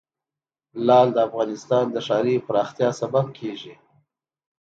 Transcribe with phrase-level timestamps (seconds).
[0.87, 3.73] لعل د افغانستان د ښاري پراختیا سبب کېږي.